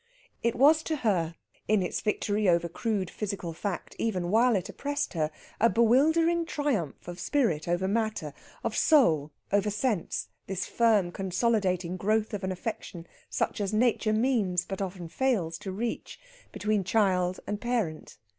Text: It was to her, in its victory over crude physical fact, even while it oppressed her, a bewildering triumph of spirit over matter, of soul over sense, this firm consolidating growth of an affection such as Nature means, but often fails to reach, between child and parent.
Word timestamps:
It 0.41 0.55
was 0.55 0.81
to 0.85 0.95
her, 1.05 1.35
in 1.67 1.83
its 1.83 2.01
victory 2.01 2.49
over 2.49 2.67
crude 2.67 3.07
physical 3.11 3.53
fact, 3.53 3.95
even 3.99 4.31
while 4.31 4.55
it 4.55 4.67
oppressed 4.67 5.13
her, 5.13 5.29
a 5.59 5.69
bewildering 5.69 6.43
triumph 6.47 7.07
of 7.07 7.19
spirit 7.19 7.67
over 7.67 7.87
matter, 7.87 8.33
of 8.63 8.75
soul 8.75 9.31
over 9.51 9.69
sense, 9.69 10.29
this 10.47 10.65
firm 10.65 11.11
consolidating 11.11 11.97
growth 11.97 12.33
of 12.33 12.43
an 12.43 12.51
affection 12.51 13.05
such 13.29 13.61
as 13.61 13.73
Nature 13.75 14.11
means, 14.11 14.65
but 14.65 14.81
often 14.81 15.07
fails 15.07 15.59
to 15.59 15.71
reach, 15.71 16.19
between 16.51 16.83
child 16.83 17.39
and 17.45 17.61
parent. 17.61 18.17